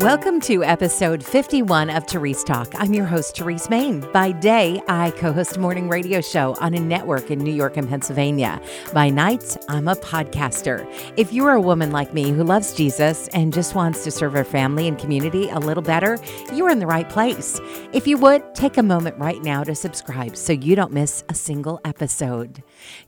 Welcome 0.00 0.40
to 0.40 0.62
episode 0.62 1.24
51 1.24 1.88
of 1.88 2.06
Therese 2.06 2.44
Talk. 2.44 2.70
I'm 2.76 2.92
your 2.92 3.06
host, 3.06 3.34
Therese 3.34 3.70
Main. 3.70 4.00
By 4.12 4.30
day, 4.30 4.82
I 4.88 5.10
co 5.12 5.32
host 5.32 5.56
a 5.56 5.60
morning 5.60 5.88
radio 5.88 6.20
show 6.20 6.54
on 6.60 6.74
a 6.74 6.80
network 6.80 7.30
in 7.30 7.38
New 7.38 7.52
York 7.52 7.78
and 7.78 7.88
Pennsylvania. 7.88 8.60
By 8.92 9.08
night, 9.08 9.56
I'm 9.70 9.88
a 9.88 9.94
podcaster. 9.94 10.86
If 11.16 11.32
you're 11.32 11.52
a 11.52 11.62
woman 11.62 11.92
like 11.92 12.12
me 12.12 12.30
who 12.30 12.44
loves 12.44 12.74
Jesus 12.74 13.28
and 13.28 13.54
just 13.54 13.74
wants 13.74 14.04
to 14.04 14.10
serve 14.10 14.34
her 14.34 14.44
family 14.44 14.86
and 14.86 14.98
community 14.98 15.48
a 15.48 15.58
little 15.58 15.82
better, 15.82 16.18
you're 16.52 16.68
in 16.68 16.78
the 16.78 16.86
right 16.86 17.08
place. 17.08 17.58
If 17.94 18.06
you 18.06 18.18
would, 18.18 18.54
take 18.54 18.76
a 18.76 18.82
moment 18.82 19.16
right 19.16 19.42
now 19.42 19.64
to 19.64 19.74
subscribe 19.74 20.36
so 20.36 20.52
you 20.52 20.76
don't 20.76 20.92
miss 20.92 21.24
a 21.30 21.34
single 21.34 21.80
episode. 21.86 22.62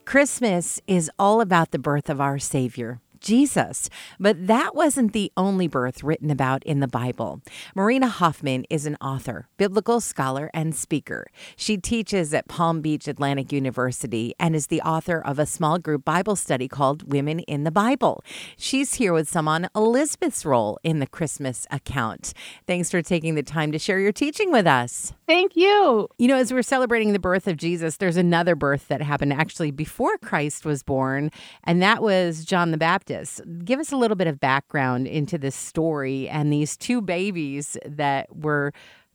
Christmas 0.05 0.81
is 0.87 1.11
all 1.19 1.39
about 1.39 1.69
the 1.69 1.77
birth 1.77 2.09
of 2.09 2.19
our 2.19 2.39
Savior. 2.39 2.99
Jesus. 3.21 3.89
But 4.19 4.47
that 4.47 4.75
wasn't 4.75 5.13
the 5.13 5.31
only 5.35 5.67
birth 5.67 6.03
written 6.03 6.29
about 6.31 6.63
in 6.63 6.79
the 6.79 6.87
Bible. 6.87 7.41
Marina 7.75 8.07
Hoffman 8.07 8.65
is 8.69 8.85
an 8.85 8.95
author, 9.01 9.47
biblical 9.57 9.99
scholar, 9.99 10.49
and 10.53 10.75
speaker. 10.75 11.27
She 11.55 11.77
teaches 11.77 12.33
at 12.33 12.47
Palm 12.47 12.81
Beach 12.81 13.07
Atlantic 13.07 13.51
University 13.51 14.33
and 14.39 14.55
is 14.55 14.67
the 14.67 14.81
author 14.81 15.19
of 15.19 15.39
a 15.39 15.45
small 15.45 15.79
group 15.79 16.05
Bible 16.05 16.35
study 16.35 16.67
called 16.67 17.11
Women 17.11 17.39
in 17.41 17.63
the 17.63 17.71
Bible. 17.71 18.23
She's 18.57 18.95
here 18.95 19.13
with 19.13 19.29
some 19.29 19.47
on 19.47 19.67
Elizabeth's 19.75 20.45
role 20.45 20.79
in 20.83 20.99
the 20.99 21.07
Christmas 21.07 21.67
account. 21.71 22.33
Thanks 22.67 22.89
for 22.89 23.01
taking 23.01 23.35
the 23.35 23.43
time 23.43 23.71
to 23.71 23.79
share 23.79 23.99
your 23.99 24.11
teaching 24.11 24.51
with 24.51 24.67
us. 24.67 25.13
Thank 25.27 25.55
you. 25.55 26.07
You 26.17 26.27
know, 26.27 26.37
as 26.37 26.51
we're 26.51 26.61
celebrating 26.61 27.13
the 27.13 27.19
birth 27.19 27.47
of 27.47 27.57
Jesus, 27.57 27.97
there's 27.97 28.17
another 28.17 28.55
birth 28.55 28.87
that 28.87 29.01
happened 29.01 29.33
actually 29.33 29.71
before 29.71 30.17
Christ 30.17 30.65
was 30.65 30.83
born, 30.83 31.31
and 31.63 31.81
that 31.81 32.01
was 32.01 32.45
John 32.45 32.71
the 32.71 32.77
Baptist. 32.77 33.08
Baptist. 33.09 33.41
Give 33.65 33.79
us 33.79 33.91
a 33.91 33.97
little 33.97 34.15
bit 34.15 34.27
of 34.27 34.39
background 34.39 35.07
into 35.07 35.37
this 35.37 35.55
story 35.55 36.29
and 36.29 36.53
these 36.53 36.77
two 36.77 37.01
babies 37.01 37.77
that 37.85 38.35
were 38.35 38.71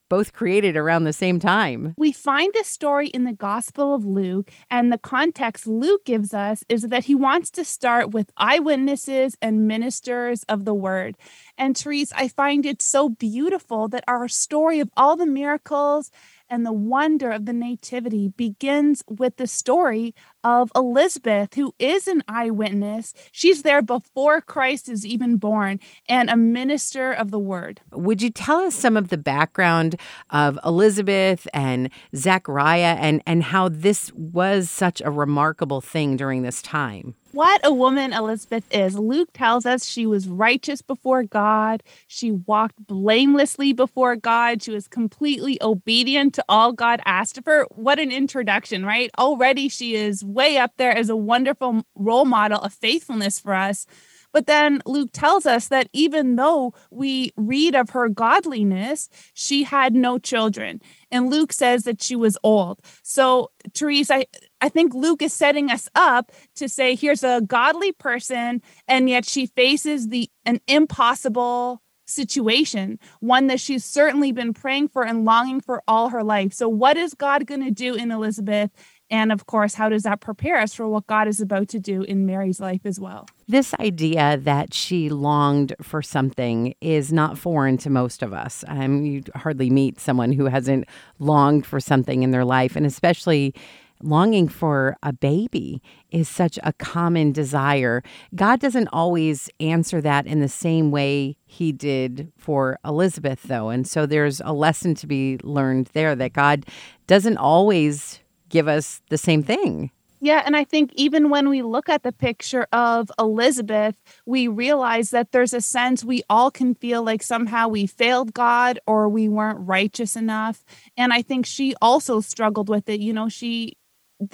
both 0.09 0.33
created 0.33 0.77
around 0.77 1.05
the 1.05 1.13
same 1.13 1.39
time. 1.39 1.95
We 1.97 2.13
find 2.13 2.53
this 2.53 2.69
story 2.69 3.09
in 3.09 3.25
the 3.25 3.33
Gospel 3.33 3.95
of 3.95 4.05
Luke, 4.05 4.51
and 4.71 4.93
the 4.93 4.99
context 4.99 5.67
Luke 5.67 6.05
gives 6.05 6.35
us 6.35 6.63
is 6.69 6.83
that 6.83 7.05
he 7.05 7.15
wants 7.15 7.51
to 7.53 7.65
start 7.65 8.11
with 8.11 8.31
eyewitnesses 8.37 9.37
and 9.41 9.67
ministers 9.67 10.43
of 10.45 10.67
the 10.67 10.75
word. 10.75 11.17
And 11.57 11.77
Therese, 11.77 12.13
I 12.15 12.29
find 12.29 12.67
it 12.67 12.83
so 12.83 13.09
beautiful 13.09 13.89
that 13.89 14.05
our 14.09 14.29
story 14.29 14.81
of 14.81 14.91
all 14.97 15.17
the 15.17 15.27
miracles 15.27 16.11
and 16.51 16.67
the 16.67 16.73
wonder 16.73 17.31
of 17.31 17.47
the 17.47 17.53
Nativity 17.53 18.29
begins 18.29 19.03
with 19.09 19.37
the 19.37 19.47
story 19.47 20.15
of 20.43 20.71
Elizabeth, 20.77 21.55
who 21.55 21.75
is 21.79 22.07
an 22.07 22.23
eyewitness. 22.29 23.15
She's 23.33 23.63
there 23.63 23.83
before 23.83 24.41
Christ 24.41 24.89
is 24.89 25.07
even 25.07 25.37
born 25.37 25.81
and 26.09 26.29
a 26.29 26.37
minister 26.37 27.13
of 27.13 27.31
the 27.31 27.39
word. 27.39 27.81
Would 27.93 28.21
you 28.21 28.31
tell 28.31 28.59
us 28.59 28.75
some 28.75 28.97
of 28.97 29.09
the 29.09 29.17
background 29.17 29.97
of 30.31 30.59
Elizabeth 30.65 31.49
and 31.55 31.91
Zechariah 32.15 32.97
and, 33.01 33.23
and 33.27 33.45
how 33.45 33.69
this 33.69 34.13
was 34.13 34.69
such 34.71 35.01
a 35.05 35.11
remarkable 35.11 35.81
thing 35.81 36.17
during 36.17 36.43
this 36.43 36.61
time? 36.61 37.15
What 37.35 37.61
a 37.67 37.73
woman 37.73 38.13
Elizabeth 38.13 38.65
is. 38.71 38.97
Luke 38.97 39.29
tells 39.35 39.67
us 39.67 39.85
she 39.87 40.07
was 40.07 40.29
righteous 40.29 40.83
before 40.83 41.25
God. 41.25 41.83
She 42.07 42.31
walked 42.31 42.87
blamelessly 42.87 43.73
before 43.73 44.15
God. 44.15 44.63
She 44.63 44.71
was 44.71 44.87
completely 44.87 45.59
obedient 45.61 46.35
to 46.35 46.45
all 46.49 46.73
God 46.73 47.01
asked 47.05 47.37
of 47.37 47.45
her. 47.47 47.67
What 47.73 47.99
an 47.99 48.13
introduction, 48.13 48.87
right? 48.87 49.11
Already 49.19 49.69
she 49.69 49.97
is 49.97 50.25
way 50.25 50.59
up 50.59 50.73
there 50.77 50.97
as 50.97 51.11
a 51.11 51.17
wonderful 51.17 51.85
role 51.97 52.25
model 52.25 52.61
of 52.61 52.73
faithfulness 52.73 53.41
for 53.41 53.55
us. 53.55 53.87
But 54.33 54.47
then 54.47 54.83
Luke 54.85 55.11
tells 55.13 55.47
us 55.47 55.69
that 55.69 55.89
even 55.93 56.35
though 56.35 56.75
we 56.91 57.33
read 57.37 57.77
of 57.77 57.91
her 57.91 58.09
godliness, 58.09 59.09
she 59.33 59.63
had 59.63 59.95
no 59.95 60.19
children. 60.19 60.83
And 61.13 61.31
Luke 61.31 61.53
says 61.53 61.85
that 61.85 62.03
she 62.03 62.17
was 62.17 62.37
old. 62.43 62.81
So, 63.05 63.53
Therese, 63.75 64.11
I, 64.11 64.27
I 64.65 64.71
think 64.71 64.95
Luke 64.95 65.21
is 65.21 65.35
setting 65.35 65.71
us 65.71 65.91
up 65.95 66.33
to 66.55 66.71
say 66.71 66.95
here's 66.95 67.23
a 67.23 67.43
godly 67.47 67.93
person, 67.93 68.63
and 68.89 69.11
yet 69.11 69.27
she 69.27 69.45
faces 69.45 70.09
the 70.09 70.31
an 70.47 70.59
impossible 70.67 71.83
situation, 72.07 72.99
one 73.21 73.49
that 73.49 73.61
she's 73.61 73.85
certainly 73.85 74.33
been 74.33 74.55
praying 74.55 74.89
for 74.89 75.05
and 75.05 75.27
longing 75.27 75.61
for 75.61 75.83
all 75.87 76.09
her 76.09 76.25
life. 76.25 76.55
So, 76.55 76.67
what 76.67 76.97
is 76.97 77.13
God 77.13 77.47
going 77.47 77.63
to 77.63 77.71
do 77.71 77.95
in 77.95 78.11
Elizabeth? 78.11 78.71
And 79.11 79.33
of 79.33 79.45
course, 79.45 79.75
how 79.75 79.91
does 79.91 80.05
that 80.05 80.21
prepare 80.23 80.59
us 80.59 80.73
for 80.73 80.89
what 80.89 81.07
God 81.07 81.29
is 81.29 81.43
about 81.43 81.69
to 81.69 81.79
do 81.79 82.01
in 82.01 82.25
Mary's 82.25 82.59
life 82.59 82.87
as 82.87 82.99
well? 82.99 83.27
This 83.47 83.75
idea 83.75 84.39
that 84.39 84.73
she 84.73 85.11
longed 85.11 85.75
for 85.83 86.01
something 86.01 86.75
is 86.81 87.13
not 87.13 87.37
foreign 87.37 87.77
to 87.79 87.91
most 87.91 88.23
of 88.23 88.33
us. 88.33 88.65
Um, 88.67 89.05
you 89.05 89.25
hardly 89.35 89.69
meet 89.69 90.01
someone 90.01 90.33
who 90.33 90.47
hasn't 90.47 90.87
longed 91.19 91.67
for 91.67 91.81
something 91.81 92.23
in 92.23 92.31
their 92.31 92.47
life, 92.47 92.77
and 92.77 92.87
especially 92.87 93.55
longing 94.03 94.49
for 94.49 94.97
a 95.03 95.13
baby 95.13 95.83
is 96.11 96.29
such 96.29 96.59
a 96.63 96.73
common 96.75 97.33
desire. 97.33 98.03
God 98.35 98.61
doesn't 98.61 98.89
always 98.93 99.49
answer 99.61 100.01
that 100.01 100.27
in 100.27 100.41
the 100.41 100.49
same 100.49 100.91
way 100.91 101.37
he 101.47 101.73
did 101.73 102.33
for 102.37 102.79
Elizabeth, 102.85 103.43
though. 103.45 103.71
And 103.71 103.87
so 103.87 104.07
there's 104.07 104.41
a 104.45 104.53
lesson 104.53 104.95
to 104.97 105.07
be 105.07 105.39
learned 105.43 105.91
there 105.93 106.15
that 106.17 106.33
God 106.33 106.67
doesn't 107.07 107.39
always 107.39 108.21
give 108.49 108.69
us 108.69 109.01
the 109.09 109.19
same 109.19 109.43
thing. 109.43 109.91
Yeah, 110.21 110.43
and 110.47 110.57
I 110.57 110.65
think 110.65 110.91
even 110.95 111.29
when 111.29 111.51
we 111.51 111.61
look 111.61 111.91
at 111.91 112.03
the 112.03 112.13
picture 112.13 112.67
of 112.73 113.11
Elizabeth, 113.19 113.95
we 114.25 114.49
realize 114.49 115.11
that 115.11 115.33
there's 115.33 115.53
a 115.53 115.61
sense 115.61 116.03
we 116.03 116.23
all 116.31 116.51
can 116.51 116.75
feel 116.75 117.03
like 117.03 117.23
somehow 117.23 117.69
we 117.69 117.87
failed 117.87 118.33
God 118.33 118.79
or 118.87 119.07
we 119.07 119.29
weren't 119.29 119.59
righteous 119.61 120.17
enough. 120.17 120.65
And 120.97 121.13
I 121.13 121.21
think 121.21 121.45
she 121.45 121.75
also 121.83 122.21
struggled 122.21 122.71
with 122.71 122.89
it. 122.89 123.01
You 123.01 123.13
know, 123.13 123.29
she 123.29 123.77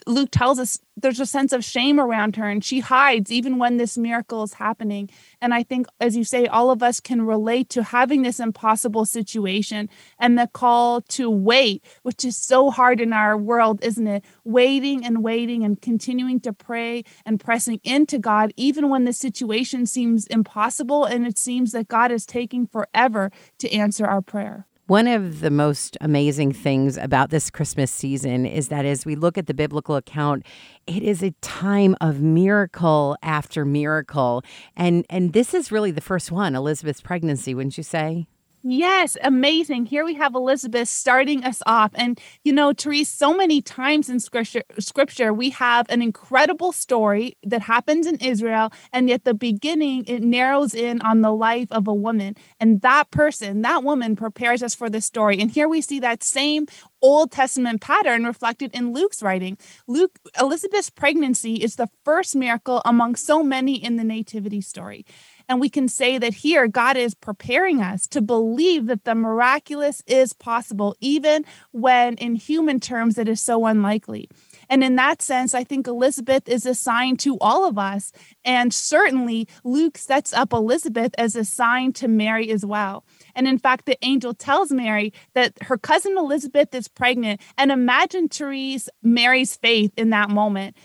Luke 0.06 0.30
tells 0.30 0.58
us 0.58 0.78
there's 0.96 1.20
a 1.20 1.26
sense 1.26 1.52
of 1.52 1.64
shame 1.64 1.98
around 1.98 2.36
her 2.36 2.48
and 2.48 2.64
she 2.64 2.80
hides 2.80 3.32
even 3.32 3.58
when 3.58 3.76
this 3.76 3.96
miracle 3.96 4.42
is 4.42 4.54
happening. 4.54 5.08
And 5.40 5.54
I 5.54 5.62
think, 5.62 5.86
as 6.00 6.16
you 6.16 6.24
say, 6.24 6.46
all 6.46 6.70
of 6.70 6.82
us 6.82 7.00
can 7.00 7.22
relate 7.22 7.68
to 7.70 7.82
having 7.82 8.22
this 8.22 8.40
impossible 8.40 9.04
situation 9.04 9.88
and 10.18 10.38
the 10.38 10.48
call 10.52 11.00
to 11.02 11.30
wait, 11.30 11.84
which 12.02 12.24
is 12.24 12.36
so 12.36 12.70
hard 12.70 13.00
in 13.00 13.12
our 13.12 13.36
world, 13.36 13.82
isn't 13.82 14.06
it? 14.06 14.24
Waiting 14.44 15.04
and 15.04 15.22
waiting 15.22 15.64
and 15.64 15.80
continuing 15.80 16.40
to 16.40 16.52
pray 16.52 17.04
and 17.24 17.40
pressing 17.40 17.80
into 17.84 18.18
God, 18.18 18.52
even 18.56 18.88
when 18.88 19.04
the 19.04 19.12
situation 19.12 19.86
seems 19.86 20.26
impossible 20.26 21.04
and 21.04 21.26
it 21.26 21.38
seems 21.38 21.72
that 21.72 21.88
God 21.88 22.12
is 22.12 22.26
taking 22.26 22.66
forever 22.66 23.30
to 23.58 23.70
answer 23.72 24.06
our 24.06 24.20
prayer. 24.20 24.66
One 24.90 25.06
of 25.06 25.38
the 25.38 25.52
most 25.52 25.96
amazing 26.00 26.52
things 26.52 26.96
about 26.96 27.30
this 27.30 27.48
Christmas 27.48 27.92
season 27.92 28.44
is 28.44 28.70
that 28.70 28.84
as 28.84 29.06
we 29.06 29.14
look 29.14 29.38
at 29.38 29.46
the 29.46 29.54
biblical 29.54 29.94
account, 29.94 30.44
it 30.88 31.04
is 31.04 31.22
a 31.22 31.30
time 31.42 31.94
of 32.00 32.20
miracle 32.20 33.16
after 33.22 33.64
miracle. 33.64 34.42
And 34.76 35.06
and 35.08 35.32
this 35.32 35.54
is 35.54 35.70
really 35.70 35.92
the 35.92 36.00
first 36.00 36.32
one, 36.32 36.56
Elizabeth's 36.56 37.00
pregnancy, 37.00 37.54
wouldn't 37.54 37.78
you 37.78 37.84
say? 37.84 38.26
Yes, 38.62 39.16
amazing. 39.22 39.86
Here 39.86 40.04
we 40.04 40.14
have 40.14 40.34
Elizabeth 40.34 40.86
starting 40.88 41.44
us 41.44 41.62
off. 41.64 41.92
And, 41.94 42.20
you 42.44 42.52
know, 42.52 42.74
Therese, 42.74 43.08
so 43.08 43.34
many 43.34 43.62
times 43.62 44.10
in 44.10 44.20
scripture, 44.20 44.62
scripture, 44.78 45.32
we 45.32 45.48
have 45.50 45.86
an 45.88 46.02
incredible 46.02 46.70
story 46.72 47.38
that 47.42 47.62
happens 47.62 48.06
in 48.06 48.16
Israel. 48.16 48.70
And 48.92 49.08
yet, 49.08 49.24
the 49.24 49.32
beginning, 49.32 50.04
it 50.06 50.22
narrows 50.22 50.74
in 50.74 51.00
on 51.00 51.22
the 51.22 51.32
life 51.32 51.68
of 51.72 51.88
a 51.88 51.94
woman. 51.94 52.36
And 52.58 52.82
that 52.82 53.10
person, 53.10 53.62
that 53.62 53.82
woman, 53.82 54.14
prepares 54.14 54.62
us 54.62 54.74
for 54.74 54.90
this 54.90 55.06
story. 55.06 55.40
And 55.40 55.50
here 55.50 55.68
we 55.68 55.80
see 55.80 55.98
that 56.00 56.22
same 56.22 56.66
Old 57.00 57.32
Testament 57.32 57.80
pattern 57.80 58.24
reflected 58.24 58.74
in 58.74 58.92
Luke's 58.92 59.22
writing. 59.22 59.56
Luke 59.86 60.18
Elizabeth's 60.38 60.90
pregnancy 60.90 61.54
is 61.54 61.76
the 61.76 61.88
first 62.04 62.36
miracle 62.36 62.82
among 62.84 63.16
so 63.16 63.42
many 63.42 63.82
in 63.82 63.96
the 63.96 64.04
nativity 64.04 64.60
story. 64.60 65.06
And 65.50 65.60
we 65.60 65.68
can 65.68 65.88
say 65.88 66.16
that 66.16 66.32
here, 66.32 66.68
God 66.68 66.96
is 66.96 67.12
preparing 67.12 67.82
us 67.82 68.06
to 68.06 68.20
believe 68.20 68.86
that 68.86 69.02
the 69.02 69.16
miraculous 69.16 70.00
is 70.06 70.32
possible, 70.32 70.94
even 71.00 71.44
when 71.72 72.14
in 72.18 72.36
human 72.36 72.78
terms 72.78 73.18
it 73.18 73.28
is 73.28 73.40
so 73.40 73.66
unlikely. 73.66 74.28
And 74.68 74.84
in 74.84 74.94
that 74.94 75.20
sense, 75.20 75.52
I 75.52 75.64
think 75.64 75.88
Elizabeth 75.88 76.48
is 76.48 76.66
a 76.66 76.74
sign 76.76 77.16
to 77.16 77.36
all 77.40 77.66
of 77.66 77.78
us. 77.78 78.12
And 78.44 78.72
certainly, 78.72 79.48
Luke 79.64 79.98
sets 79.98 80.32
up 80.32 80.52
Elizabeth 80.52 81.16
as 81.18 81.34
a 81.34 81.44
sign 81.44 81.94
to 81.94 82.06
Mary 82.06 82.52
as 82.52 82.64
well. 82.64 83.04
And 83.34 83.48
in 83.48 83.58
fact, 83.58 83.86
the 83.86 83.98
angel 84.02 84.34
tells 84.34 84.70
Mary 84.70 85.12
that 85.34 85.54
her 85.62 85.76
cousin 85.76 86.16
Elizabeth 86.16 86.72
is 86.76 86.86
pregnant. 86.86 87.40
And 87.58 87.72
imagine 87.72 88.28
Therese, 88.28 88.88
Mary's 89.02 89.56
faith 89.56 89.92
in 89.96 90.10
that 90.10 90.30
moment 90.30 90.76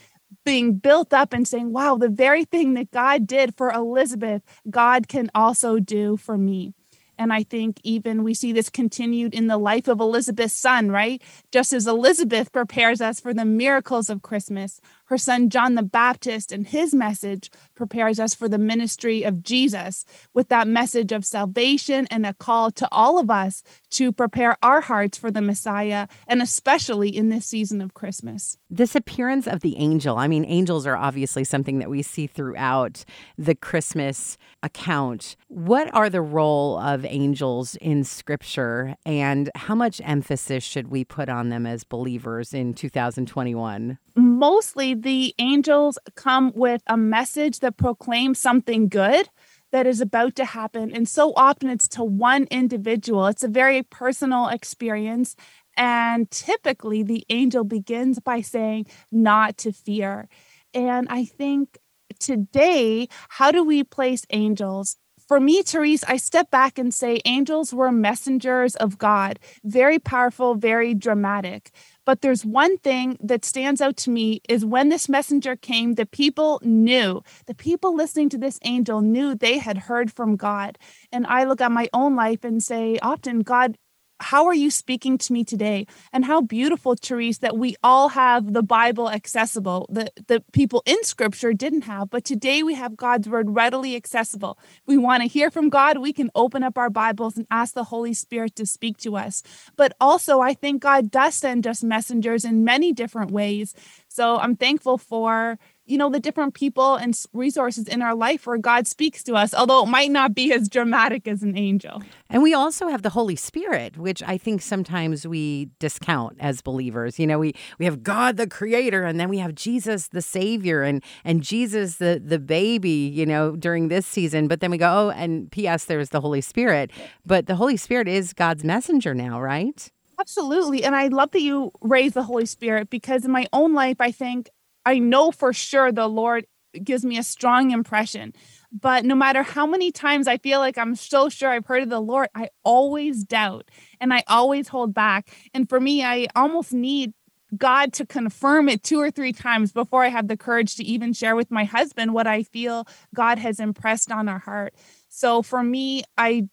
being 0.43 0.75
built 0.75 1.13
up 1.13 1.33
and 1.33 1.47
saying, 1.47 1.71
wow, 1.71 1.97
the 1.97 2.09
very 2.09 2.45
thing 2.45 2.73
that 2.75 2.91
God 2.91 3.27
did 3.27 3.55
for 3.55 3.71
Elizabeth, 3.71 4.43
God 4.69 5.07
can 5.07 5.29
also 5.33 5.79
do 5.79 6.17
for 6.17 6.37
me. 6.37 6.73
And 7.17 7.31
I 7.31 7.43
think 7.43 7.79
even 7.83 8.23
we 8.23 8.33
see 8.33 8.51
this 8.51 8.69
continued 8.69 9.33
in 9.33 9.47
the 9.47 9.57
life 9.57 9.87
of 9.87 9.99
Elizabeth's 9.99 10.53
son, 10.53 10.91
right? 10.91 11.21
Just 11.51 11.71
as 11.71 11.87
Elizabeth 11.87 12.51
prepares 12.51 13.01
us 13.01 13.19
for 13.19 13.33
the 13.33 13.45
miracles 13.45 14.09
of 14.09 14.21
Christmas, 14.21 14.81
her 15.05 15.17
son 15.17 15.49
John 15.49 15.75
the 15.75 15.83
Baptist 15.83 16.51
and 16.51 16.67
his 16.67 16.93
message 16.93 17.51
prepares 17.75 18.19
us 18.19 18.33
for 18.33 18.49
the 18.49 18.57
ministry 18.57 19.23
of 19.23 19.43
Jesus 19.43 20.05
with 20.33 20.49
that 20.49 20.67
message 20.67 21.11
of 21.11 21.25
salvation 21.25 22.07
and 22.09 22.25
a 22.25 22.33
call 22.33 22.71
to 22.71 22.87
all 22.91 23.19
of 23.19 23.29
us 23.29 23.63
to 23.91 24.11
prepare 24.11 24.57
our 24.61 24.81
hearts 24.81 25.17
for 25.17 25.31
the 25.31 25.41
Messiah, 25.41 26.07
and 26.27 26.41
especially 26.41 27.09
in 27.09 27.29
this 27.29 27.45
season 27.45 27.81
of 27.81 27.93
Christmas. 27.93 28.57
This 28.69 28.95
appearance 28.95 29.47
of 29.47 29.61
the 29.61 29.77
angel, 29.77 30.17
I 30.17 30.27
mean, 30.27 30.45
angels 30.45 30.85
are 30.85 30.97
obviously 30.97 31.43
something 31.43 31.79
that 31.79 31.89
we 31.89 32.01
see 32.01 32.27
throughout 32.27 33.05
the 33.37 33.55
Christmas 33.55 34.37
account. 34.63 35.35
What 35.47 35.93
are 35.93 36.09
the 36.09 36.21
role 36.21 36.77
of 36.79 37.05
angels 37.05 37.75
in 37.77 38.03
Scripture, 38.03 38.95
and 39.05 39.49
how 39.55 39.75
much 39.75 40.01
emphasis 40.03 40.63
should 40.63 40.89
we 40.89 41.05
put 41.05 41.29
on 41.29 41.49
them 41.49 41.65
as 41.65 41.83
believers 41.83 42.53
in 42.53 42.73
2021? 42.73 43.97
Mostly, 44.35 44.93
the 44.93 45.33
angels 45.39 45.97
come 46.15 46.51
with 46.53 46.81
a 46.87 46.97
message 46.97 47.59
that 47.59 47.77
proclaims 47.77 48.37
something 48.37 48.89
good 48.89 49.29
that 49.71 49.87
is 49.87 50.01
about 50.01 50.35
to 50.35 50.43
happen. 50.43 50.91
And 50.93 51.07
so 51.07 51.31
often 51.37 51.69
it's 51.69 51.87
to 51.89 52.03
one 52.03 52.45
individual, 52.51 53.27
it's 53.27 53.45
a 53.45 53.47
very 53.47 53.81
personal 53.81 54.49
experience. 54.49 55.37
And 55.77 56.29
typically, 56.31 57.01
the 57.01 57.25
angel 57.29 57.63
begins 57.63 58.19
by 58.19 58.41
saying, 58.41 58.87
not 59.09 59.57
to 59.59 59.71
fear. 59.71 60.27
And 60.73 61.07
I 61.09 61.23
think 61.23 61.77
today, 62.19 63.07
how 63.29 63.51
do 63.51 63.63
we 63.63 63.85
place 63.85 64.25
angels? 64.31 64.97
For 65.27 65.39
me, 65.39 65.63
Therese, 65.63 66.03
I 66.03 66.17
step 66.17 66.51
back 66.51 66.77
and 66.77 66.93
say 66.93 67.19
angels 67.25 67.73
were 67.73 67.91
messengers 67.91 68.75
of 68.75 68.99
God, 68.99 69.39
very 69.63 69.97
powerful, 69.97 70.53
very 70.53 70.93
dramatic. 70.93 71.71
But 72.05 72.21
there's 72.21 72.45
one 72.45 72.77
thing 72.77 73.17
that 73.19 73.43
stands 73.43 73.81
out 73.81 73.97
to 73.97 74.11
me 74.11 74.41
is 74.47 74.63
when 74.63 74.89
this 74.89 75.09
messenger 75.09 75.55
came, 75.55 75.95
the 75.95 76.05
people 76.05 76.61
knew, 76.63 77.23
the 77.47 77.55
people 77.55 77.95
listening 77.95 78.29
to 78.29 78.37
this 78.37 78.59
angel 78.63 79.01
knew 79.01 79.33
they 79.33 79.57
had 79.57 79.79
heard 79.79 80.13
from 80.13 80.35
God. 80.35 80.77
And 81.11 81.25
I 81.25 81.45
look 81.45 81.59
at 81.59 81.71
my 81.71 81.89
own 81.91 82.15
life 82.15 82.43
and 82.43 82.61
say, 82.61 82.99
often 83.01 83.39
God 83.39 83.79
how 84.19 84.45
are 84.45 84.53
you 84.53 84.71
speaking 84.71 85.17
to 85.17 85.33
me 85.33 85.43
today? 85.43 85.87
And 86.13 86.25
how 86.25 86.41
beautiful, 86.41 86.95
Therese, 86.95 87.39
that 87.39 87.57
we 87.57 87.75
all 87.83 88.09
have 88.09 88.53
the 88.53 88.63
Bible 88.63 89.09
accessible 89.09 89.87
that 89.89 90.11
the 90.27 90.43
people 90.53 90.83
in 90.85 91.03
scripture 91.03 91.53
didn't 91.53 91.83
have. 91.83 92.09
But 92.09 92.23
today 92.23 92.63
we 92.63 92.75
have 92.75 92.95
God's 92.95 93.27
word 93.27 93.55
readily 93.55 93.95
accessible. 93.95 94.57
We 94.85 94.97
want 94.97 95.23
to 95.23 95.29
hear 95.29 95.51
from 95.51 95.69
God. 95.69 95.97
We 95.97 96.13
can 96.13 96.31
open 96.35 96.63
up 96.63 96.77
our 96.77 96.89
Bibles 96.89 97.37
and 97.37 97.45
ask 97.51 97.73
the 97.73 97.85
Holy 97.85 98.13
Spirit 98.13 98.55
to 98.55 98.65
speak 98.65 98.97
to 98.99 99.15
us. 99.17 99.43
But 99.75 99.93
also, 99.99 100.39
I 100.39 100.53
think 100.53 100.81
God 100.81 101.11
does 101.11 101.35
send 101.35 101.67
us 101.67 101.83
messengers 101.83 102.45
in 102.45 102.63
many 102.63 102.93
different 102.93 103.31
ways. 103.31 103.73
So 104.07 104.37
I'm 104.37 104.55
thankful 104.55 104.97
for 104.97 105.59
you 105.85 105.97
know, 105.97 106.09
the 106.09 106.19
different 106.19 106.55
people 106.55 106.95
and 106.95 107.19
resources 107.33 107.87
in 107.87 108.01
our 108.01 108.15
life 108.15 108.47
where 108.47 108.57
God 108.57 108.87
speaks 108.87 109.23
to 109.23 109.35
us, 109.35 109.53
although 109.53 109.83
it 109.83 109.87
might 109.87 110.09
not 110.09 110.33
be 110.33 110.51
as 110.51 110.67
dramatic 110.67 111.27
as 111.27 111.43
an 111.43 111.55
angel. 111.57 112.01
And 112.29 112.41
we 112.41 112.53
also 112.53 112.87
have 112.87 113.03
the 113.03 113.11
Holy 113.11 113.35
Spirit, 113.35 113.97
which 113.97 114.23
I 114.23 114.37
think 114.37 114.61
sometimes 114.61 115.27
we 115.27 115.69
discount 115.79 116.37
as 116.39 116.61
believers. 116.61 117.19
You 117.19 117.27
know, 117.27 117.37
we 117.37 117.53
we 117.77 117.85
have 117.85 118.01
God 118.01 118.37
the 118.37 118.47
creator 118.47 119.03
and 119.03 119.19
then 119.19 119.29
we 119.29 119.37
have 119.37 119.53
Jesus 119.53 120.07
the 120.07 120.21
savior 120.21 120.81
and 120.81 121.03
and 121.23 121.43
Jesus 121.43 121.97
the 121.97 122.21
the 122.23 122.39
baby, 122.39 122.89
you 122.89 123.25
know, 123.25 123.55
during 123.55 123.87
this 123.87 124.07
season, 124.07 124.47
but 124.47 124.61
then 124.61 124.71
we 124.71 124.77
go, 124.77 125.07
"Oh, 125.07 125.09
and 125.11 125.51
PS 125.51 125.85
there's 125.85 126.09
the 126.09 126.21
Holy 126.21 126.41
Spirit." 126.41 126.91
But 127.25 127.45
the 127.45 127.55
Holy 127.55 127.77
Spirit 127.77 128.07
is 128.07 128.33
God's 128.33 128.63
messenger 128.63 129.13
now, 129.13 129.39
right? 129.39 129.91
Absolutely. 130.19 130.83
And 130.83 130.95
I 130.95 131.07
love 131.07 131.31
that 131.31 131.41
you 131.41 131.71
raise 131.81 132.13
the 132.13 132.23
Holy 132.23 132.45
Spirit 132.45 132.89
because 132.89 133.25
in 133.25 133.31
my 133.31 133.47
own 133.53 133.73
life, 133.73 133.97
I 133.99 134.11
think 134.11 134.49
I 134.85 134.99
know 134.99 135.31
for 135.31 135.53
sure 135.53 135.91
the 135.91 136.07
Lord 136.07 136.45
gives 136.83 137.05
me 137.05 137.17
a 137.17 137.23
strong 137.23 137.71
impression. 137.71 138.33
But 138.71 139.05
no 139.05 139.15
matter 139.15 139.43
how 139.43 139.65
many 139.65 139.91
times 139.91 140.27
I 140.27 140.37
feel 140.37 140.59
like 140.59 140.77
I'm 140.77 140.95
so 140.95 141.29
sure 141.29 141.49
I've 141.49 141.65
heard 141.65 141.83
of 141.83 141.89
the 141.89 142.01
Lord, 142.01 142.27
I 142.35 142.49
always 142.63 143.23
doubt 143.23 143.69
and 144.01 144.13
I 144.13 144.23
always 144.27 144.67
hold 144.67 144.93
back. 144.93 145.29
And 145.53 145.69
for 145.69 145.79
me, 145.79 146.03
I 146.03 146.27
almost 146.35 146.73
need 146.73 147.13
God 147.55 147.93
to 147.93 148.05
confirm 148.05 148.67
it 148.67 148.83
two 148.83 148.99
or 148.99 149.11
three 149.11 149.31
times 149.31 149.71
before 149.71 150.03
I 150.03 150.09
have 150.09 150.27
the 150.27 150.35
courage 150.35 150.75
to 150.75 150.83
even 150.83 151.13
share 151.13 151.35
with 151.35 151.51
my 151.51 151.63
husband 151.63 152.13
what 152.13 152.27
I 152.27 152.43
feel 152.43 152.85
God 153.13 153.37
has 153.37 153.59
impressed 153.59 154.11
on 154.11 154.27
our 154.27 154.39
heart. 154.39 154.73
So 155.07 155.41
for 155.41 155.63
me, 155.63 156.03
I 156.17 156.49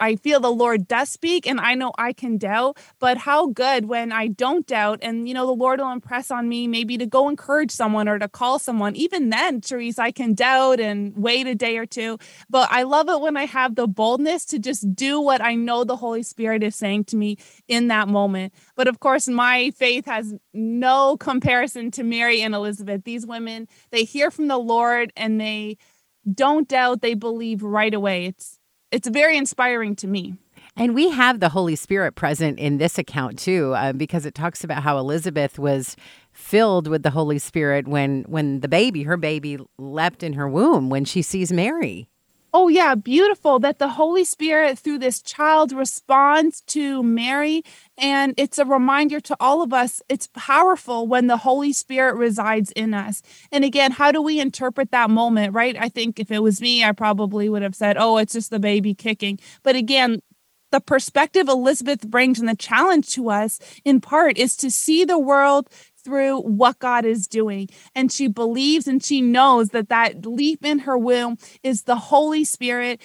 I 0.00 0.16
feel 0.16 0.40
the 0.40 0.50
Lord 0.50 0.88
does 0.88 1.10
speak 1.10 1.46
and 1.46 1.60
I 1.60 1.74
know 1.74 1.92
I 1.98 2.12
can 2.12 2.38
doubt, 2.38 2.78
but 2.98 3.18
how 3.18 3.46
good 3.46 3.86
when 3.86 4.12
I 4.12 4.28
don't 4.28 4.66
doubt 4.66 5.00
and 5.02 5.28
you 5.28 5.34
know 5.34 5.46
the 5.46 5.52
Lord 5.52 5.80
will 5.80 5.92
impress 5.92 6.30
on 6.30 6.48
me 6.48 6.66
maybe 6.66 6.98
to 6.98 7.06
go 7.06 7.28
encourage 7.28 7.70
someone 7.70 8.08
or 8.08 8.18
to 8.18 8.28
call 8.28 8.58
someone. 8.58 8.96
Even 8.96 9.30
then, 9.30 9.60
Therese, 9.60 9.98
I 9.98 10.10
can 10.10 10.34
doubt 10.34 10.80
and 10.80 11.16
wait 11.16 11.46
a 11.46 11.54
day 11.54 11.76
or 11.76 11.86
two. 11.86 12.18
But 12.50 12.68
I 12.70 12.82
love 12.82 13.08
it 13.08 13.20
when 13.20 13.36
I 13.36 13.46
have 13.46 13.74
the 13.74 13.86
boldness 13.86 14.44
to 14.46 14.58
just 14.58 14.94
do 14.94 15.20
what 15.20 15.40
I 15.40 15.54
know 15.54 15.84
the 15.84 15.96
Holy 15.96 16.22
Spirit 16.22 16.62
is 16.62 16.76
saying 16.76 17.04
to 17.04 17.16
me 17.16 17.38
in 17.68 17.88
that 17.88 18.08
moment. 18.08 18.52
But 18.76 18.88
of 18.88 19.00
course, 19.00 19.28
my 19.28 19.70
faith 19.70 20.06
has 20.06 20.34
no 20.52 21.16
comparison 21.16 21.90
to 21.92 22.02
Mary 22.02 22.42
and 22.42 22.54
Elizabeth. 22.54 23.04
These 23.04 23.26
women, 23.26 23.68
they 23.90 24.04
hear 24.04 24.30
from 24.30 24.48
the 24.48 24.58
Lord 24.58 25.12
and 25.16 25.40
they 25.40 25.76
don't 26.32 26.68
doubt, 26.68 27.02
they 27.02 27.14
believe 27.14 27.62
right 27.62 27.92
away. 27.92 28.26
It's 28.26 28.58
it's 28.94 29.08
very 29.08 29.36
inspiring 29.36 29.96
to 29.96 30.06
me. 30.06 30.34
And 30.76 30.94
we 30.94 31.10
have 31.10 31.40
the 31.40 31.48
Holy 31.48 31.76
Spirit 31.76 32.14
present 32.14 32.58
in 32.58 32.78
this 32.78 32.96
account 32.96 33.38
too, 33.38 33.74
uh, 33.74 33.92
because 33.92 34.24
it 34.24 34.34
talks 34.34 34.64
about 34.64 34.82
how 34.82 34.98
Elizabeth 34.98 35.58
was 35.58 35.96
filled 36.32 36.88
with 36.88 37.02
the 37.02 37.10
Holy 37.10 37.38
Spirit 37.38 37.86
when 37.88 38.22
when 38.28 38.60
the 38.60 38.68
baby, 38.68 39.02
her 39.02 39.16
baby, 39.16 39.58
leapt 39.78 40.22
in 40.22 40.32
her 40.34 40.48
womb 40.48 40.90
when 40.90 41.04
she 41.04 41.22
sees 41.22 41.52
Mary. 41.52 42.08
Oh, 42.56 42.68
yeah, 42.68 42.94
beautiful 42.94 43.58
that 43.58 43.80
the 43.80 43.88
Holy 43.88 44.22
Spirit 44.22 44.78
through 44.78 45.00
this 45.00 45.20
child 45.20 45.72
responds 45.72 46.60
to 46.68 47.02
Mary. 47.02 47.64
And 47.98 48.32
it's 48.36 48.58
a 48.58 48.64
reminder 48.64 49.18
to 49.22 49.36
all 49.40 49.60
of 49.60 49.72
us 49.72 50.00
it's 50.08 50.28
powerful 50.34 51.08
when 51.08 51.26
the 51.26 51.38
Holy 51.38 51.72
Spirit 51.72 52.14
resides 52.14 52.70
in 52.70 52.94
us. 52.94 53.22
And 53.50 53.64
again, 53.64 53.90
how 53.90 54.12
do 54.12 54.22
we 54.22 54.38
interpret 54.38 54.92
that 54.92 55.10
moment, 55.10 55.52
right? 55.52 55.76
I 55.76 55.88
think 55.88 56.20
if 56.20 56.30
it 56.30 56.44
was 56.44 56.60
me, 56.60 56.84
I 56.84 56.92
probably 56.92 57.48
would 57.48 57.62
have 57.62 57.74
said, 57.74 57.96
oh, 57.98 58.18
it's 58.18 58.34
just 58.34 58.50
the 58.50 58.60
baby 58.60 58.94
kicking. 58.94 59.40
But 59.64 59.74
again, 59.74 60.22
the 60.70 60.80
perspective 60.80 61.48
Elizabeth 61.48 62.08
brings 62.08 62.40
and 62.40 62.48
the 62.48 62.56
challenge 62.56 63.10
to 63.14 63.30
us 63.30 63.58
in 63.84 64.00
part 64.00 64.38
is 64.38 64.56
to 64.58 64.70
see 64.70 65.04
the 65.04 65.18
world 65.18 65.68
through 66.04 66.40
what 66.40 66.78
God 66.78 67.04
is 67.04 67.26
doing. 67.26 67.68
And 67.94 68.12
she 68.12 68.28
believes 68.28 68.86
and 68.86 69.02
she 69.02 69.20
knows 69.20 69.70
that 69.70 69.88
that 69.88 70.26
leap 70.26 70.64
in 70.64 70.80
her 70.80 70.98
womb 70.98 71.38
is 71.62 71.82
the 71.82 71.96
Holy 71.96 72.44
Spirit. 72.44 73.00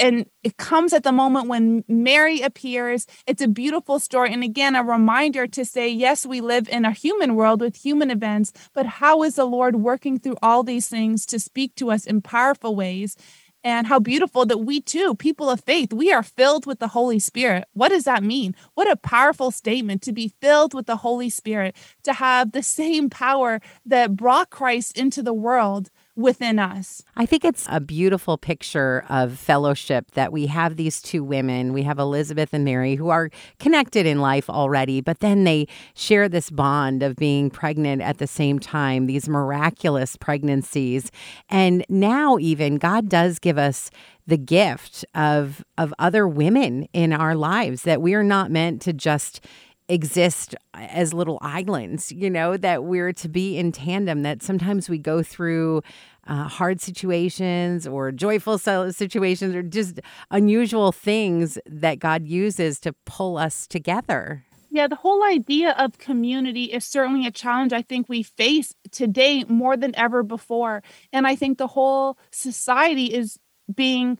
And 0.00 0.26
it 0.44 0.56
comes 0.56 0.92
at 0.92 1.02
the 1.02 1.10
moment 1.10 1.48
when 1.48 1.84
Mary 1.88 2.40
appears. 2.40 3.04
It's 3.26 3.42
a 3.42 3.48
beautiful 3.48 3.98
story. 3.98 4.32
And 4.32 4.44
again, 4.44 4.76
a 4.76 4.84
reminder 4.84 5.48
to 5.48 5.64
say, 5.64 5.88
yes, 5.88 6.24
we 6.24 6.40
live 6.40 6.68
in 6.68 6.84
a 6.84 6.92
human 6.92 7.34
world 7.34 7.60
with 7.60 7.76
human 7.76 8.10
events, 8.10 8.52
but 8.74 8.86
how 8.86 9.24
is 9.24 9.34
the 9.34 9.44
Lord 9.44 9.76
working 9.76 10.18
through 10.20 10.36
all 10.40 10.62
these 10.62 10.88
things 10.88 11.26
to 11.26 11.40
speak 11.40 11.74
to 11.76 11.90
us 11.90 12.06
in 12.06 12.22
powerful 12.22 12.76
ways? 12.76 13.16
And 13.64 13.86
how 13.86 13.98
beautiful 13.98 14.46
that 14.46 14.58
we 14.58 14.80
too, 14.80 15.14
people 15.14 15.50
of 15.50 15.60
faith, 15.64 15.92
we 15.92 16.12
are 16.12 16.22
filled 16.22 16.66
with 16.66 16.78
the 16.78 16.88
Holy 16.88 17.18
Spirit. 17.18 17.64
What 17.72 17.88
does 17.88 18.04
that 18.04 18.22
mean? 18.22 18.54
What 18.74 18.90
a 18.90 18.96
powerful 18.96 19.50
statement 19.50 20.02
to 20.02 20.12
be 20.12 20.32
filled 20.40 20.74
with 20.74 20.86
the 20.86 20.96
Holy 20.96 21.30
Spirit, 21.30 21.76
to 22.04 22.12
have 22.12 22.52
the 22.52 22.62
same 22.62 23.10
power 23.10 23.60
that 23.84 24.16
brought 24.16 24.50
Christ 24.50 24.96
into 24.96 25.22
the 25.22 25.34
world 25.34 25.90
within 26.18 26.58
us. 26.58 27.04
I 27.16 27.26
think 27.26 27.44
it's 27.44 27.64
a 27.70 27.80
beautiful 27.80 28.36
picture 28.36 29.04
of 29.08 29.38
fellowship 29.38 30.10
that 30.12 30.32
we 30.32 30.46
have 30.46 30.74
these 30.74 31.00
two 31.00 31.22
women. 31.22 31.72
We 31.72 31.84
have 31.84 32.00
Elizabeth 32.00 32.52
and 32.52 32.64
Mary 32.64 32.96
who 32.96 33.08
are 33.08 33.30
connected 33.60 34.04
in 34.04 34.20
life 34.20 34.50
already, 34.50 35.00
but 35.00 35.20
then 35.20 35.44
they 35.44 35.68
share 35.94 36.28
this 36.28 36.50
bond 36.50 37.04
of 37.04 37.14
being 37.14 37.50
pregnant 37.50 38.02
at 38.02 38.18
the 38.18 38.26
same 38.26 38.58
time, 38.58 39.06
these 39.06 39.28
miraculous 39.28 40.16
pregnancies. 40.16 41.12
And 41.48 41.84
now, 41.88 42.36
even 42.38 42.78
God 42.78 43.08
does 43.08 43.38
give 43.38 43.56
us 43.56 43.88
the 44.26 44.36
gift 44.36 45.04
of 45.14 45.64
of 45.78 45.94
other 45.98 46.28
women 46.28 46.88
in 46.92 47.12
our 47.12 47.34
lives 47.34 47.82
that 47.82 48.02
we 48.02 48.14
are 48.14 48.24
not 48.24 48.50
meant 48.50 48.82
to 48.82 48.92
just 48.92 49.40
exist 49.88 50.54
as 50.74 51.14
little 51.14 51.38
islands, 51.40 52.12
you 52.12 52.28
know, 52.28 52.56
that 52.56 52.84
we're 52.84 53.12
to 53.14 53.28
be 53.28 53.56
in 53.56 53.72
tandem, 53.72 54.22
that 54.22 54.42
sometimes 54.42 54.88
we 54.88 54.98
go 54.98 55.22
through 55.22 55.82
uh, 56.26 56.44
hard 56.44 56.80
situations 56.80 57.86
or 57.86 58.12
joyful 58.12 58.58
situations 58.58 59.54
or 59.54 59.62
just 59.62 60.00
unusual 60.30 60.92
things 60.92 61.58
that 61.66 61.98
God 61.98 62.26
uses 62.26 62.78
to 62.80 62.92
pull 63.06 63.38
us 63.38 63.66
together. 63.66 64.44
Yeah, 64.70 64.86
the 64.86 64.96
whole 64.96 65.24
idea 65.24 65.70
of 65.78 65.96
community 65.96 66.64
is 66.64 66.84
certainly 66.84 67.26
a 67.26 67.30
challenge 67.30 67.72
I 67.72 67.80
think 67.80 68.08
we 68.08 68.22
face 68.22 68.74
today 68.90 69.44
more 69.48 69.78
than 69.78 69.96
ever 69.96 70.22
before. 70.22 70.82
And 71.12 71.26
I 71.26 71.34
think 71.34 71.56
the 71.56 71.66
whole 71.66 72.18
society 72.30 73.06
is 73.06 73.38
being 73.74 74.18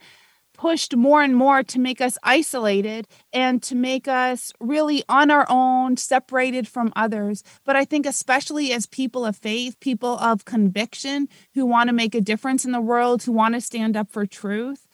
pushed 0.59 0.97
more 0.97 1.23
and 1.23 1.37
more 1.37 1.63
to 1.63 1.79
make 1.79 2.01
us 2.01 2.19
isolated 2.23 3.07
and 3.33 3.63
to 3.63 3.75
make 3.77 4.09
us 4.09 4.53
really 4.61 5.05
on 5.09 5.31
our 5.31 5.47
own, 5.49 5.97
separated 5.97 6.67
from 6.67 6.93
others. 6.97 7.45
But 7.65 7.77
I 7.77 7.85
think, 7.85 8.05
especially 8.05 8.73
as 8.73 8.85
people 8.85 9.25
of 9.25 9.37
faith, 9.37 9.79
people 9.79 10.19
of 10.19 10.45
conviction 10.45 11.29
who 11.55 11.65
want 11.65 11.89
to 11.89 11.95
make 11.95 12.15
a 12.15 12.21
difference 12.21 12.65
in 12.65 12.73
the 12.73 12.81
world, 12.81 13.23
who 13.23 13.33
want 13.33 13.55
to 13.55 13.61
stand 13.61 13.97
up 13.97 14.11
for 14.11 14.27
truth, 14.27 14.88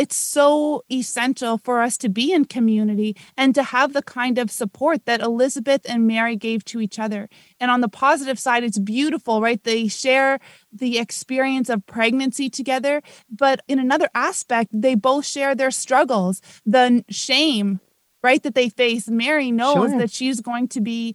it's 0.00 0.16
so 0.16 0.82
essential 0.90 1.58
for 1.58 1.82
us 1.82 1.98
to 1.98 2.08
be 2.08 2.32
in 2.32 2.46
community 2.46 3.14
and 3.36 3.54
to 3.54 3.62
have 3.62 3.92
the 3.92 4.00
kind 4.00 4.38
of 4.38 4.50
support 4.50 5.04
that 5.04 5.20
Elizabeth 5.20 5.82
and 5.86 6.06
Mary 6.06 6.36
gave 6.36 6.64
to 6.64 6.80
each 6.80 6.98
other. 6.98 7.28
And 7.60 7.70
on 7.70 7.82
the 7.82 7.88
positive 7.88 8.38
side, 8.38 8.64
it's 8.64 8.78
beautiful, 8.78 9.42
right? 9.42 9.62
They 9.62 9.88
share 9.88 10.38
the 10.72 10.96
experience 10.98 11.68
of 11.68 11.84
pregnancy 11.84 12.48
together. 12.48 13.02
But 13.30 13.60
in 13.68 13.78
another 13.78 14.08
aspect, 14.14 14.70
they 14.72 14.94
both 14.94 15.26
share 15.26 15.54
their 15.54 15.70
struggles, 15.70 16.40
the 16.64 17.04
shame, 17.10 17.78
right, 18.22 18.42
that 18.42 18.54
they 18.54 18.70
face. 18.70 19.06
Mary 19.06 19.50
knows 19.50 19.90
sure. 19.90 19.98
that 19.98 20.10
she's 20.10 20.40
going 20.40 20.68
to 20.68 20.80
be 20.80 21.14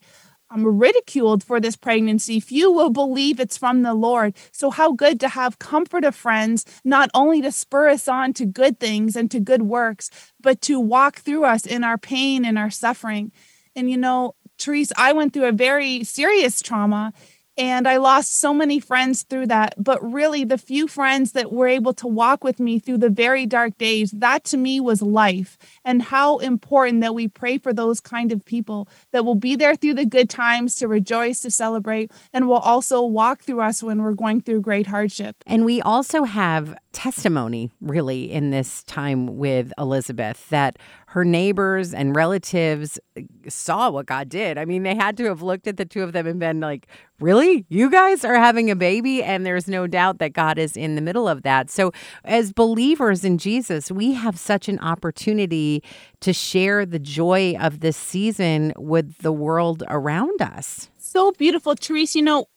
um, 0.50 0.66
ridiculed 0.66 1.44
for 1.44 1.60
this 1.60 1.76
pregnancy. 1.76 2.40
Few 2.40 2.72
will 2.72 2.90
believe 2.90 3.40
it's 3.40 3.58
from 3.58 3.82
the 3.82 3.94
Lord. 3.94 4.36
So, 4.52 4.70
how 4.70 4.92
good 4.92 5.20
to 5.22 5.30
have 5.30 5.60
comfort 5.60 6.04
of 6.04 6.16
friends, 6.16 6.66
not 6.84 7.10
only 7.14 7.42
to 7.42 7.52
spur 7.52 7.90
us 7.90 8.08
on 8.08 8.34
to 8.34 8.46
good 8.46 8.80
things 8.80 9.16
and 9.16 9.30
to 9.32 9.40
good 9.40 9.64
works, 9.64 10.10
but 10.40 10.62
to 10.62 10.80
walk 10.80 11.18
through 11.18 11.46
us 11.46 11.66
in 11.66 11.84
our 11.84 11.98
pain 11.98 12.46
and 12.46 12.58
our 12.58 12.70
suffering. 12.70 13.32
And, 13.76 13.90
you 13.90 13.98
know, 13.98 14.36
Therese, 14.58 14.94
I 14.98 15.14
went 15.14 15.34
through 15.34 15.46
a 15.46 15.52
very 15.52 16.04
serious 16.04 16.62
trauma 16.62 17.14
and 17.58 17.88
I 17.88 17.98
lost 17.98 18.36
so 18.36 18.54
many 18.54 18.80
friends 18.80 19.24
through 19.24 19.48
that. 19.48 19.76
But 19.78 20.04
really, 20.04 20.44
the 20.44 20.58
few 20.58 20.88
friends 20.88 21.32
that 21.34 21.52
were 21.52 21.68
able 21.68 21.94
to 21.96 22.08
walk 22.08 22.44
with 22.44 22.60
me 22.60 22.80
through 22.80 22.98
the 22.98 23.10
very 23.10 23.46
dark 23.46 23.78
days, 23.78 24.12
that 24.12 24.44
to 24.46 24.58
me 24.58 24.80
was 24.80 25.02
life. 25.02 25.58
And 25.84 26.02
how 26.02 26.38
important 26.40 27.02
that 27.02 27.16
we 27.16 27.28
pray 27.28 27.58
for 27.58 27.74
those 27.74 28.02
kind 28.02 28.32
of 28.32 28.44
people 28.44 28.88
that 29.12 29.26
will 29.26 29.36
be 29.36 29.56
there 29.56 29.76
through 29.76 29.96
the 29.96 30.06
good 30.06 30.30
times 30.30 30.76
to 30.76 30.88
rejoice, 30.88 31.42
to 31.42 31.52
celebrate, 31.52 32.12
and 32.34 32.48
will 32.48 32.56
also 32.56 33.02
walk 33.04 33.42
through 33.42 33.62
us 33.62 33.82
when 33.82 34.02
we're 34.02 34.14
going 34.14 34.42
through 34.42 34.62
great 34.62 34.88
hardship. 34.88 35.38
And 35.46 35.66
we 35.66 35.82
also 35.82 36.24
have 36.24 36.78
testimony, 36.92 37.72
really, 37.82 38.32
in 38.32 38.52
this 38.52 38.84
time 38.84 39.38
with 39.38 39.72
Elizabeth 39.78 40.50
that 40.50 40.78
her 41.16 41.24
neighbors 41.24 41.94
and 41.94 42.14
relatives 42.14 43.00
uh, 43.18 43.22
saw 43.48 43.90
what 43.90 44.06
God 44.06 44.28
did. 44.28 44.58
I 44.58 44.66
mean, 44.66 44.84
they 44.84 44.94
had 44.94 45.16
to 45.16 45.24
have 45.24 45.42
looked 45.42 45.66
at 45.66 45.78
the 45.78 45.86
two 45.86 46.04
of 46.04 46.12
them 46.12 46.28
and 46.28 46.42
been 46.42 46.60
like, 46.60 46.88
Really? 47.22 47.66
You 47.70 47.90
guys 47.90 48.26
are 48.26 48.36
having 48.36 48.70
a 48.70 48.76
baby? 48.76 49.24
And 49.24 49.46
there's 49.46 49.70
no 49.70 49.88
doubt 49.88 50.20
that 50.20 50.34
God 50.34 50.58
is 50.58 50.76
in 50.76 50.96
the 50.96 51.02
middle 51.02 51.30
of 51.30 51.44
that. 51.44 51.70
So, 51.70 51.94
as 52.26 52.52
believers 52.52 53.24
in 53.24 53.38
Jesus, 53.38 53.90
we 53.90 54.12
have 54.12 54.38
such 54.38 54.68
an 54.68 54.78
opportunity 54.80 55.82
to 56.20 56.34
share 56.34 56.86
the 56.86 57.00
joy 57.00 57.56
of 57.62 57.80
this 57.80 57.96
season 57.96 58.74
with 58.76 59.20
the 59.20 59.32
world 59.32 59.84
around 59.88 60.42
us. 60.42 60.90
So 60.98 61.32
beautiful, 61.32 61.76
Therese. 61.76 62.18
You 62.18 62.24
know, 62.24 62.48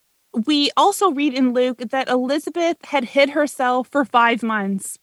we 0.46 0.72
also 0.76 1.12
read 1.12 1.32
in 1.32 1.52
Luke 1.54 1.78
that 1.78 2.08
Elizabeth 2.08 2.78
had 2.86 3.04
hid 3.04 3.30
herself 3.30 3.86
for 3.86 4.04
five 4.04 4.42
months. 4.42 4.98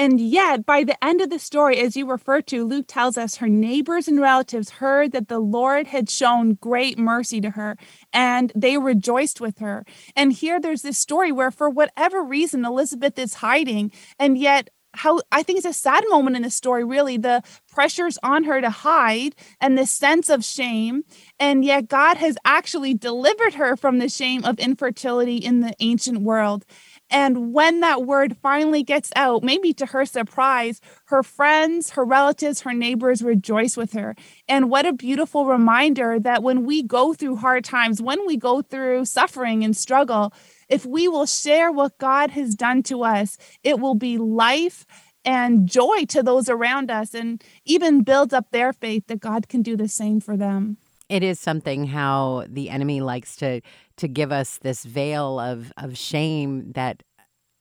And 0.00 0.18
yet, 0.18 0.64
by 0.64 0.82
the 0.82 0.96
end 1.04 1.20
of 1.20 1.28
the 1.28 1.38
story, 1.38 1.76
as 1.76 1.94
you 1.94 2.10
refer 2.10 2.40
to, 2.40 2.64
Luke 2.64 2.86
tells 2.88 3.18
us 3.18 3.36
her 3.36 3.48
neighbors 3.48 4.08
and 4.08 4.18
relatives 4.18 4.70
heard 4.70 5.12
that 5.12 5.28
the 5.28 5.40
Lord 5.40 5.88
had 5.88 6.08
shown 6.08 6.54
great 6.54 6.98
mercy 6.98 7.38
to 7.42 7.50
her 7.50 7.76
and 8.10 8.50
they 8.56 8.78
rejoiced 8.78 9.42
with 9.42 9.58
her. 9.58 9.84
And 10.16 10.32
here 10.32 10.58
there's 10.58 10.80
this 10.80 10.98
story 10.98 11.32
where, 11.32 11.50
for 11.50 11.68
whatever 11.68 12.22
reason, 12.22 12.64
Elizabeth 12.64 13.18
is 13.18 13.34
hiding, 13.34 13.92
and 14.18 14.38
yet 14.38 14.70
how 14.94 15.20
I 15.30 15.42
think 15.42 15.58
it's 15.58 15.66
a 15.66 15.72
sad 15.72 16.04
moment 16.08 16.34
in 16.34 16.42
the 16.42 16.50
story, 16.50 16.82
really, 16.82 17.18
the 17.18 17.42
pressures 17.70 18.18
on 18.22 18.44
her 18.44 18.60
to 18.60 18.70
hide 18.70 19.34
and 19.60 19.76
the 19.76 19.86
sense 19.86 20.28
of 20.28 20.44
shame. 20.44 21.04
And 21.38 21.64
yet, 21.64 21.88
God 21.88 22.16
has 22.16 22.36
actually 22.46 22.94
delivered 22.94 23.54
her 23.54 23.76
from 23.76 23.98
the 23.98 24.08
shame 24.08 24.44
of 24.44 24.58
infertility 24.58 25.36
in 25.36 25.60
the 25.60 25.74
ancient 25.80 26.22
world. 26.22 26.64
And 27.10 27.52
when 27.52 27.80
that 27.80 28.04
word 28.04 28.36
finally 28.40 28.82
gets 28.82 29.10
out, 29.16 29.42
maybe 29.42 29.72
to 29.74 29.86
her 29.86 30.06
surprise, 30.06 30.80
her 31.06 31.22
friends, 31.22 31.90
her 31.90 32.04
relatives, 32.04 32.60
her 32.60 32.72
neighbors 32.72 33.22
rejoice 33.22 33.76
with 33.76 33.92
her. 33.94 34.14
And 34.48 34.70
what 34.70 34.86
a 34.86 34.92
beautiful 34.92 35.46
reminder 35.46 36.20
that 36.20 36.42
when 36.42 36.64
we 36.64 36.82
go 36.82 37.12
through 37.12 37.36
hard 37.36 37.64
times, 37.64 38.00
when 38.00 38.24
we 38.26 38.36
go 38.36 38.62
through 38.62 39.06
suffering 39.06 39.64
and 39.64 39.76
struggle, 39.76 40.32
if 40.68 40.86
we 40.86 41.08
will 41.08 41.26
share 41.26 41.72
what 41.72 41.98
God 41.98 42.30
has 42.30 42.54
done 42.54 42.82
to 42.84 43.02
us, 43.02 43.36
it 43.64 43.80
will 43.80 43.96
be 43.96 44.16
life 44.16 44.86
and 45.24 45.68
joy 45.68 46.04
to 46.06 46.22
those 46.22 46.48
around 46.48 46.90
us 46.90 47.12
and 47.12 47.42
even 47.64 48.02
build 48.02 48.32
up 48.32 48.50
their 48.50 48.72
faith 48.72 49.06
that 49.08 49.20
God 49.20 49.48
can 49.48 49.62
do 49.62 49.76
the 49.76 49.88
same 49.88 50.20
for 50.20 50.36
them. 50.36 50.76
It 51.08 51.24
is 51.24 51.40
something 51.40 51.88
how 51.88 52.44
the 52.48 52.70
enemy 52.70 53.00
likes 53.00 53.34
to 53.36 53.60
to 54.00 54.08
give 54.08 54.32
us 54.32 54.58
this 54.58 54.84
veil 54.84 55.38
of 55.38 55.72
of 55.76 55.96
shame 55.96 56.72
that 56.72 57.02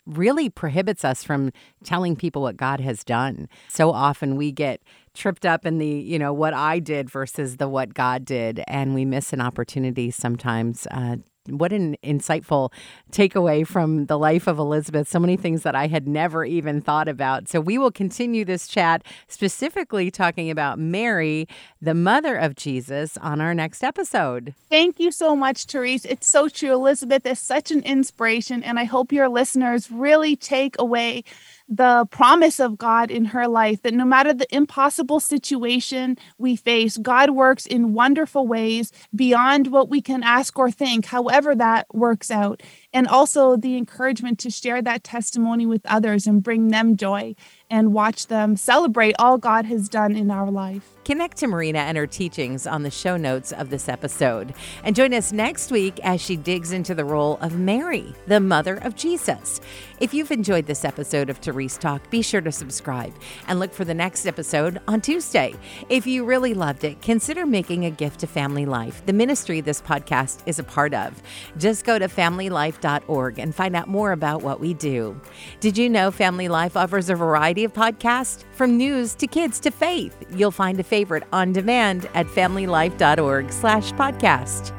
really 0.06 0.50
prohibits 0.50 1.06
us 1.06 1.24
from 1.24 1.52
telling 1.84 2.16
people 2.16 2.42
what 2.42 2.58
God 2.58 2.80
has 2.80 3.04
done. 3.04 3.48
So 3.68 3.92
often 3.92 4.36
we 4.36 4.52
get 4.52 4.82
tripped 5.14 5.46
up 5.46 5.66
in 5.66 5.78
the, 5.78 5.88
you 5.88 6.18
know, 6.18 6.34
what 6.34 6.54
I 6.54 6.80
did 6.80 7.10
versus 7.10 7.58
the 7.58 7.68
what 7.68 7.94
God 7.94 8.26
did, 8.26 8.64
and 8.68 8.96
we 8.96 9.06
miss 9.06 9.34
an 9.34 9.42
opportunity 9.42 10.10
sometimes 10.12 10.88
uh, 10.92 11.18
what 11.48 11.74
an 11.74 11.96
insightful 12.04 12.72
takeaway 13.12 13.66
from 13.66 14.06
the 14.06 14.18
life 14.18 14.48
of 14.48 14.60
Elizabeth. 14.60 15.08
So 15.08 15.20
many 15.20 15.38
things 15.38 15.64
that 15.64 15.76
I 15.76 15.88
had 15.88 16.08
never 16.08 16.46
even 16.46 16.82
thought 16.82 17.08
about. 17.08 17.48
So 17.48 17.60
we 17.60 17.78
will 17.78 17.92
continue 17.92 18.46
this 18.46 18.68
chat 18.68 19.04
specifically 19.28 20.12
talking 20.12 20.50
about 20.50 20.80
Mary, 20.80 21.48
the 21.82 21.94
mother 21.94 22.36
of 22.36 22.56
Jesus, 22.56 23.18
on 23.18 23.42
our 23.42 23.54
next 23.54 23.84
episode. 23.84 24.54
Thank 24.70 25.00
you 25.00 25.12
so 25.12 25.36
much, 25.36 25.66
Therese. 25.66 26.06
It's 26.06 26.28
so 26.28 26.50
true. 26.50 26.74
Elizabeth 26.74 27.26
is 27.26 27.40
such 27.40 27.72
an 27.72 27.82
inspiration, 27.84 28.64
and 28.64 28.80
I 28.80 28.84
hope 28.84 29.12
your 29.12 29.30
listeners 29.30 29.92
really 29.92 30.36
take 30.36 30.76
away 30.80 31.24
the 31.70 32.08
promise 32.10 32.60
of 32.60 32.78
God 32.78 33.12
in 33.12 33.26
her 33.26 33.48
life 33.48 33.84
that 33.84 33.94
no 33.94 34.04
matter 34.04 34.34
the 34.34 34.54
impossible 34.54 35.20
situation 35.20 36.18
we 36.40 36.56
face, 36.56 36.98
God 36.98 37.30
works 37.30 37.68
in 37.68 37.94
wonderful 37.94 38.48
ways 38.48 38.92
beyond 39.16 39.68
what 39.68 39.88
we 39.88 40.02
can 40.02 40.24
ask 40.24 40.58
or 40.58 40.72
think, 40.72 41.06
however 41.06 41.56
that 41.56 41.86
works 41.94 42.32
out. 42.32 42.64
And 42.92 43.08
also 43.08 43.56
the 43.56 43.78
encouragement 43.78 44.40
to 44.40 44.50
share 44.50 44.82
that 44.82 45.04
testimony 45.04 45.68
with 45.68 45.86
others 45.86 46.26
and 46.26 46.42
bring 46.42 46.70
them 46.70 46.98
joy 46.98 47.36
and 47.70 47.94
watch 47.94 48.28
them 48.28 48.56
celebrate 48.56 49.16
all 49.20 49.38
God 49.38 49.66
has 49.66 49.88
done 49.88 50.16
in 50.16 50.32
our 50.32 50.50
life. 50.50 50.99
Connect 51.10 51.38
to 51.38 51.48
Marina 51.48 51.80
and 51.80 51.98
her 51.98 52.06
teachings 52.06 52.68
on 52.68 52.84
the 52.84 52.92
show 52.92 53.18
notes 53.18 53.52
of 53.52 53.72
this 53.72 53.90
episode. 53.90 54.54
And 54.84 54.96
join 54.96 55.12
us 55.12 55.32
next 55.32 55.72
week 55.72 56.00
as 56.04 56.22
she 56.22 56.36
digs 56.36 56.72
into 56.72 56.94
the 56.94 57.04
role 57.04 57.40
of 57.42 57.58
Mary, 57.58 58.14
the 58.28 58.40
mother 58.40 58.76
of 58.76 58.96
Jesus. 58.96 59.60
If 60.00 60.14
you've 60.14 60.30
enjoyed 60.30 60.68
this 60.68 60.86
episode 60.86 61.32
of 61.32 61.40
Therese 61.40 61.80
Talk, 61.80 62.08
be 62.12 62.22
sure 62.22 62.42
to 62.42 62.52
subscribe 62.52 63.12
and 63.48 63.60
look 63.60 63.74
for 63.74 63.86
the 63.86 63.94
next 63.96 64.28
episode 64.28 64.80
on 64.88 65.02
Tuesday. 65.02 65.56
If 65.90 66.06
you 66.06 66.26
really 66.26 66.54
loved 66.54 66.84
it, 66.84 67.02
consider 67.02 67.48
making 67.48 67.86
a 67.86 67.92
gift 67.92 68.20
to 68.20 68.28
Family 68.28 68.68
Life, 68.68 69.04
the 69.08 69.14
ministry 69.14 69.62
this 69.62 69.82
podcast 69.82 70.44
is 70.46 70.60
a 70.60 70.64
part 70.64 70.94
of. 70.94 71.24
Just 71.58 71.86
go 71.86 71.98
to 71.98 72.08
familylife.org 72.08 73.40
and 73.40 73.56
find 73.56 73.76
out 73.76 73.88
more 73.88 74.12
about 74.12 74.44
what 74.44 74.60
we 74.60 74.76
do. 74.76 75.20
Did 75.60 75.76
you 75.76 75.90
know 75.90 76.12
Family 76.12 76.50
Life 76.50 76.78
offers 76.78 77.10
a 77.10 77.16
variety 77.16 77.64
of 77.64 77.74
podcasts? 77.74 78.46
From 78.60 78.76
news 78.76 79.16
to 79.16 79.26
kids 79.26 79.58
to 79.62 79.72
faith, 79.72 80.14
you'll 80.36 80.52
find 80.52 80.78
a 80.82 80.84
favorite 80.84 81.24
on 81.32 81.54
demand 81.54 82.10
at 82.14 82.28
familylife.org 82.28 83.54
slash 83.54 83.94
podcast. 83.94 84.78